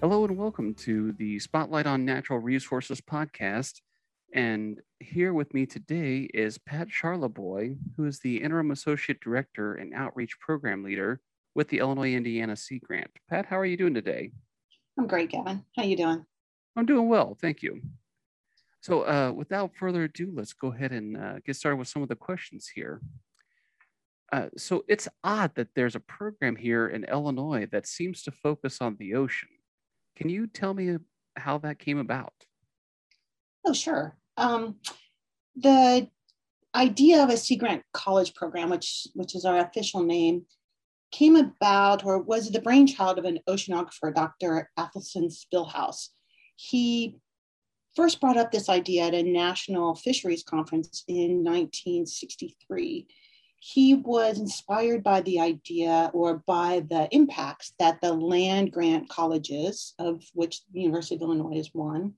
[0.00, 3.80] Hello and welcome to the Spotlight on Natural Resources podcast.
[4.32, 9.92] And here with me today is Pat Charlebois, who is the Interim Associate Director and
[9.92, 11.20] Outreach Program Leader
[11.56, 13.10] with the Illinois Indiana Sea Grant.
[13.28, 14.30] Pat, how are you doing today?
[14.96, 15.64] I'm great, Gavin.
[15.76, 16.24] How are you doing?
[16.76, 17.82] I'm doing well, thank you.
[18.82, 22.08] So uh, without further ado, let's go ahead and uh, get started with some of
[22.08, 23.00] the questions here.
[24.32, 28.80] Uh, so it's odd that there's a program here in Illinois that seems to focus
[28.80, 29.48] on the ocean.
[30.18, 30.96] Can you tell me
[31.36, 32.32] how that came about?
[33.64, 34.16] Oh, sure.
[34.36, 34.76] Um,
[35.54, 36.08] the
[36.74, 40.44] idea of a Sea Grant College program, which, which is our official name,
[41.12, 44.68] came about or was the brainchild of an oceanographer, Dr.
[44.76, 46.08] Athelstan Spilhaus.
[46.56, 47.16] He
[47.94, 53.06] first brought up this idea at a national fisheries conference in 1963
[53.60, 59.94] he was inspired by the idea or by the impacts that the land grant colleges,
[59.98, 62.14] of which the University of Illinois is one,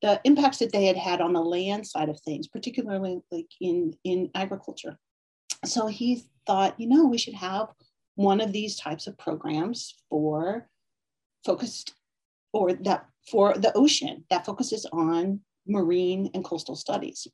[0.00, 3.94] the impacts that they had had on the land side of things, particularly like in,
[4.04, 4.98] in agriculture.
[5.66, 7.68] So he thought, you know, we should have
[8.14, 10.68] one of these types of programs for
[11.44, 11.94] focused
[12.52, 17.28] or that for the ocean that focuses on marine and coastal studies.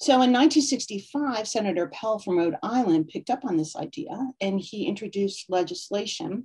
[0.00, 4.86] So in 1965, Senator Pell from Rhode Island picked up on this idea and he
[4.86, 6.44] introduced legislation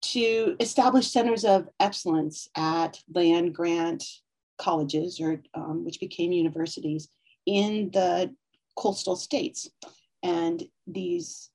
[0.00, 4.04] to establish centers of excellence at land grant
[4.56, 7.08] colleges, or um, which became universities
[7.44, 8.34] in the
[8.76, 9.68] coastal states.
[10.22, 11.50] And these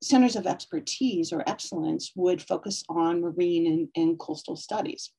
[0.00, 5.10] centers of expertise or excellence would focus on marine and, and coastal studies.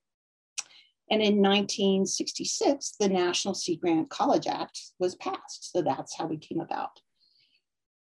[1.09, 5.71] And in 1966, the National Sea Grant College Act was passed.
[5.71, 6.99] So that's how we came about.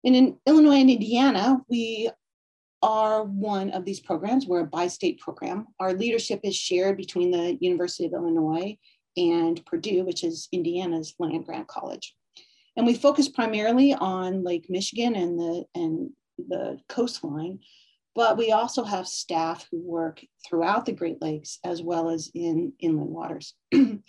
[0.03, 2.10] And in Illinois and Indiana, we
[2.82, 4.45] are one of these programs.
[4.45, 5.67] We're a bi state program.
[5.80, 8.77] Our leadership is shared between the University of Illinois
[9.17, 12.16] and Purdue, which is Indiana's land grant college.
[12.77, 17.60] And we focus primarily on Lake Michigan and the, and the coastline,
[18.15, 22.71] but we also have staff who work throughout the Great Lakes as well as in
[22.80, 23.53] inland waters.
[23.73, 24.02] and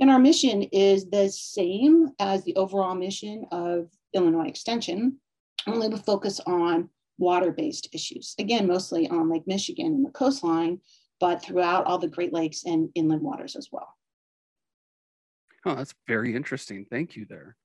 [0.00, 5.18] our mission is the same as the overall mission of Illinois Extension,
[5.66, 8.34] only we focus on water-based issues.
[8.38, 10.80] Again, mostly on Lake Michigan and the coastline,
[11.18, 13.88] but throughout all the Great Lakes and inland waters as well.
[15.64, 16.84] Oh, that's very interesting.
[16.90, 17.56] Thank you there.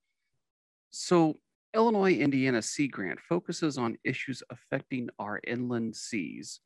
[0.91, 1.39] So
[1.75, 6.61] Illinois Indiana Sea Grant focuses on issues affecting our inland seas.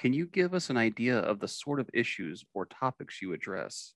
[0.00, 3.92] Can you give us an idea of the sort of issues or topics you address?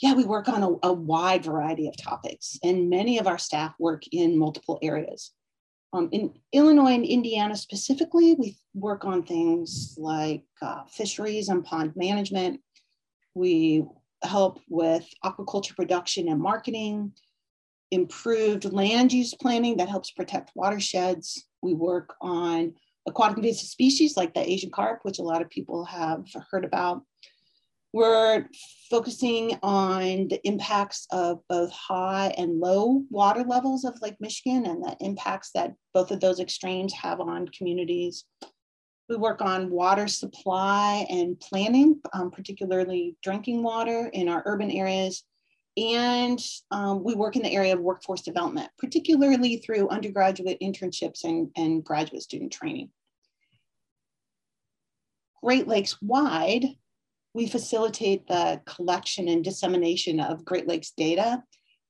[0.00, 3.74] Yeah, we work on a, a wide variety of topics, and many of our staff
[3.78, 5.32] work in multiple areas.
[5.92, 11.92] Um, in Illinois and Indiana specifically, we work on things like uh, fisheries and pond
[11.96, 12.60] management.
[13.34, 13.84] We
[14.22, 17.12] help with aquaculture production and marketing
[17.90, 21.46] improved land use planning that helps protect watersheds.
[21.62, 22.74] We work on
[23.06, 27.02] aquatic invasive species like the Asian carp, which a lot of people have heard about.
[27.92, 28.46] We're
[28.88, 34.84] focusing on the impacts of both high and low water levels of Lake Michigan and
[34.84, 38.24] the impacts that both of those extremes have on communities.
[39.08, 45.24] We work on water supply and planning, um, particularly drinking water in our urban areas
[45.80, 46.38] and
[46.70, 51.82] um, we work in the area of workforce development, particularly through undergraduate internships and, and
[51.82, 52.90] graduate student training.
[55.42, 56.66] Great Lakes wide,
[57.32, 61.42] we facilitate the collection and dissemination of Great Lakes data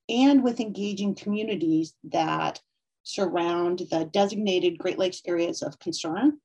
[0.08, 2.60] and with engaging communities that
[3.02, 6.38] surround the designated Great Lakes areas of concern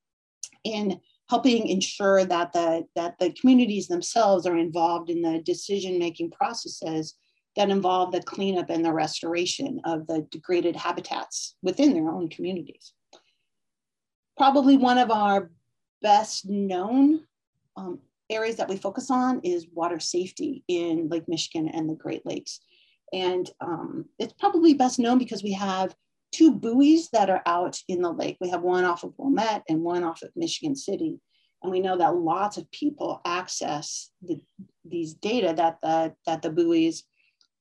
[0.63, 7.15] in helping ensure that the, that the communities themselves are involved in the decision-making processes
[7.55, 12.93] that involve the cleanup and the restoration of the degraded habitats within their own communities.
[14.37, 15.51] Probably one of our
[16.01, 17.21] best known
[17.77, 17.99] um,
[18.29, 22.59] areas that we focus on is water safety in Lake Michigan and the Great Lakes.
[23.13, 25.95] And um, it's probably best known because we have
[26.31, 28.37] two buoys that are out in the lake.
[28.41, 31.19] We have one off of Wilmette and one off of Michigan City.
[31.63, 34.41] And we know that lots of people access the,
[34.83, 37.03] these data that the, that the buoys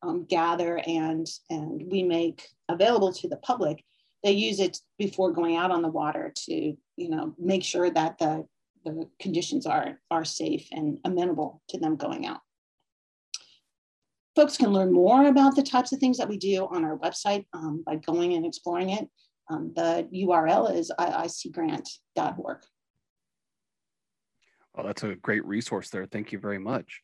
[0.05, 3.85] um, gather and, and we make available to the public,
[4.23, 6.55] they use it before going out on the water to,
[6.97, 8.47] you know, make sure that the,
[8.85, 12.41] the conditions are, are safe and amenable to them going out.
[14.37, 17.47] Folks can learn more about the types of things that we do on our website
[17.53, 19.09] um, by going and exploring it.
[19.49, 22.59] Um, the URL is iiseagrant.org.
[24.75, 26.07] Well, that's a great resource there.
[26.07, 27.04] Thank you very much.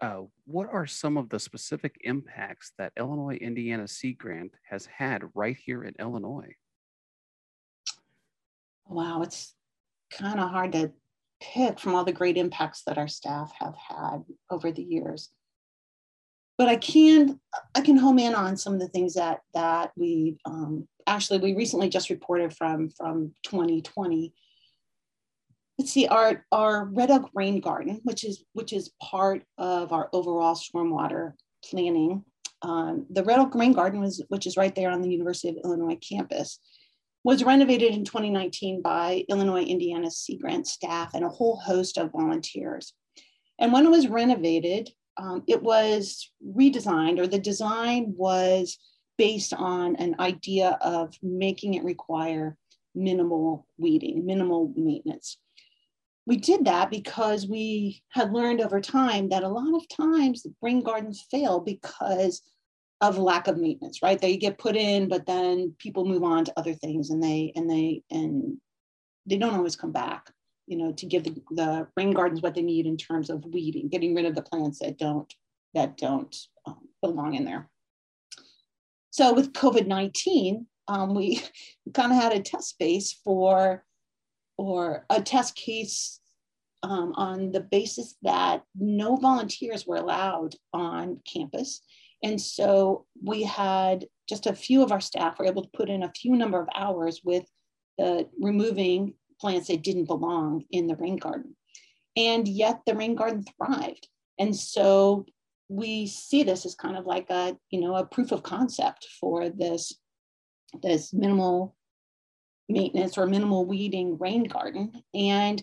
[0.00, 5.22] Uh, what are some of the specific impacts that Illinois Indiana Sea Grant has had
[5.34, 6.54] right here in Illinois?
[8.88, 9.54] Wow, it's
[10.10, 10.92] kind of hard to
[11.40, 15.30] pick from all the great impacts that our staff have had over the years.
[16.56, 17.38] But I can
[17.74, 21.54] I can home in on some of the things that that we um, actually we
[21.54, 24.34] recently just reported from from 2020
[25.80, 30.10] let's see our our red oak rain garden which is which is part of our
[30.12, 31.32] overall stormwater
[31.64, 32.22] planning
[32.60, 35.56] um, the red oak rain garden was which is right there on the university of
[35.64, 36.58] illinois campus
[37.24, 42.12] was renovated in 2019 by illinois indiana sea grant staff and a whole host of
[42.12, 42.92] volunteers.
[43.58, 48.78] And when it was renovated um, it was redesigned or the design was
[49.16, 52.58] based on an idea of making it require
[52.94, 55.38] minimal weeding minimal maintenance
[56.26, 60.54] we did that because we had learned over time that a lot of times the
[60.62, 62.42] rain gardens fail because
[63.00, 64.20] of lack of maintenance right?
[64.20, 67.68] They get put in but then people move on to other things and they and
[67.68, 68.58] they and
[69.26, 70.30] they don't always come back
[70.66, 73.88] you know to give the, the rain gardens what they need in terms of weeding
[73.88, 75.34] getting rid of the plants that don't
[75.74, 76.36] that don't
[76.66, 77.68] um, belong in there.
[79.10, 81.42] So with covid-19 um, we
[81.94, 83.84] kind of had a test space for
[84.60, 86.20] or a test case
[86.82, 91.80] um, on the basis that no volunteers were allowed on campus.
[92.22, 96.02] And so we had just a few of our staff were able to put in
[96.02, 97.46] a few number of hours with
[97.96, 101.56] the removing plants that didn't belong in the rain garden.
[102.14, 104.08] And yet the rain garden thrived.
[104.38, 105.24] And so
[105.70, 109.48] we see this as kind of like a, you know, a proof of concept for
[109.48, 109.94] this,
[110.82, 111.74] this minimal
[112.70, 115.02] maintenance or minimal weeding rain garden.
[115.14, 115.62] And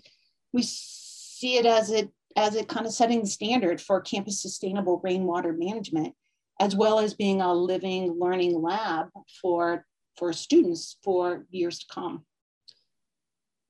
[0.53, 5.01] we see it as it as it kind of setting the standard for campus sustainable
[5.03, 6.13] rainwater management,
[6.59, 9.07] as well as being a living learning lab
[9.41, 12.23] for, for students for years to come.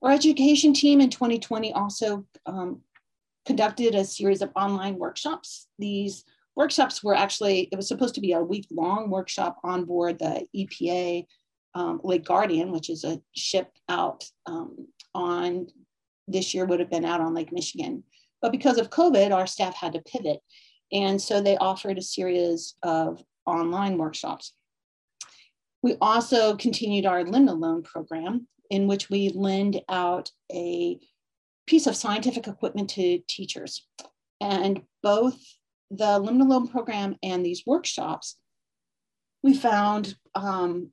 [0.02, 2.82] Our education team in 2020 also um,
[3.46, 5.68] conducted a series of online workshops.
[5.80, 6.26] These
[6.58, 10.46] workshops were actually, it was supposed to be a week long workshop on board the
[10.54, 11.26] EPA
[11.76, 15.68] um, Lake Guardian, which is a ship out um, on
[16.28, 18.04] this year would have been out on Lake Michigan.
[18.42, 20.40] But because of COVID, our staff had to pivot.
[20.92, 24.54] And so they offered a series of online workshops.
[25.82, 31.00] We also continued our Limno Loan program, in which we lend out a
[31.66, 33.86] piece of scientific equipment to teachers.
[34.42, 35.38] And both
[35.90, 38.38] the Limno Loan program and these workshops,
[39.44, 40.92] we found um,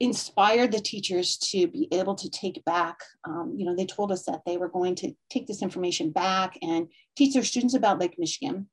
[0.00, 4.24] inspired the teachers to be able to take back um, you know they told us
[4.24, 8.18] that they were going to take this information back and teach their students about lake
[8.18, 8.68] michigan.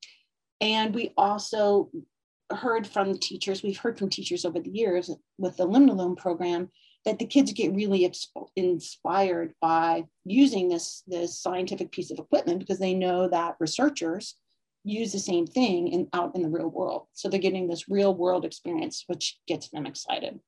[0.62, 1.90] And we also
[2.52, 6.70] heard from teachers we've heard from teachers over the years with the Limno Loan program
[7.04, 8.12] that the kids get really
[8.56, 14.36] inspired by using this this scientific piece of equipment because they know that researchers
[14.84, 17.08] use the same thing in, out in the real world.
[17.14, 20.40] So they're getting this real world experience which gets them excited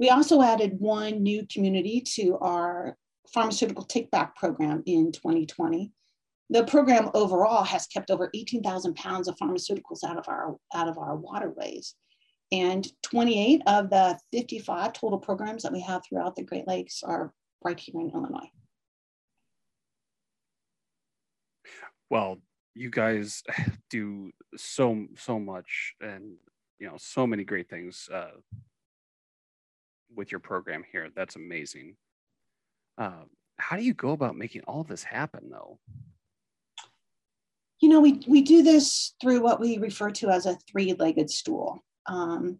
[0.00, 2.96] we also added one new community to our
[3.34, 5.92] pharmaceutical take back program in 2020.
[6.48, 10.96] The program overall has kept over 18,000 pounds of pharmaceuticals out of our, out of
[10.96, 11.94] our waterways.
[12.50, 17.32] And 28 of the 55 total programs that we have throughout the Great Lakes are
[17.62, 18.50] right here in Illinois.
[22.08, 22.40] Well,
[22.74, 23.42] you guys
[23.90, 26.36] do so so much and
[26.78, 28.30] you know so many great things uh,
[30.14, 31.08] with your program here.
[31.14, 31.96] That's amazing.
[32.98, 33.24] Uh,
[33.58, 35.78] how do you go about making all this happen, though?
[37.80, 41.30] You know, we, we do this through what we refer to as a three legged
[41.30, 41.82] stool.
[42.06, 42.58] Um,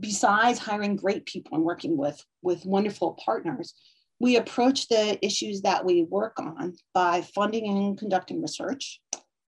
[0.00, 3.74] besides hiring great people and working with, with wonderful partners,
[4.18, 9.00] we approach the issues that we work on by funding and conducting research,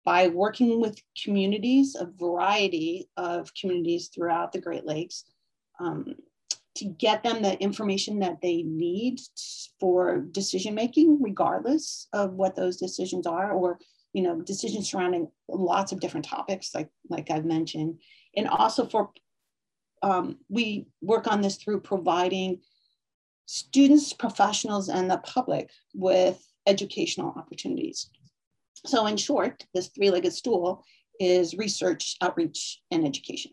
[0.06, 5.26] by working with communities, a variety of communities throughout the Great Lakes,
[5.80, 6.16] um,
[6.78, 9.20] to get them the information that they need
[9.80, 13.80] for decision making, regardless of what those decisions are, or
[14.14, 18.00] you know, decisions surrounding lots of different topics, like like I've mentioned,
[18.36, 19.12] and also for
[20.02, 22.60] um, we work on this through providing
[23.46, 28.10] students, professionals, and the public with educational opportunities.
[28.86, 30.84] So, in short, this three-legged stool
[31.20, 33.52] is research, outreach, and education.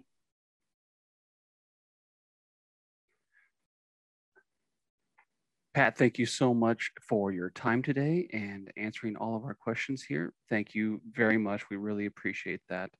[5.74, 10.04] Pat, thank you so much for your time today and answering all of our questions
[10.04, 10.32] here.
[10.48, 11.68] Thank you very much.
[11.68, 12.90] We really appreciate that.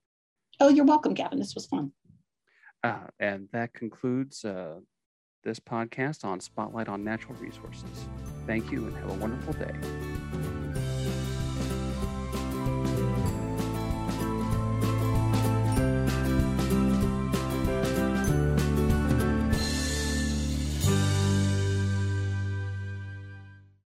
[0.59, 1.38] Oh, you're welcome, Gavin.
[1.38, 1.93] This was fun.
[2.83, 4.81] Uh, and that concludes uh,
[5.45, 8.09] this podcast on Spotlight on Natural Resources.
[8.45, 10.63] Thank you and have a wonderful day.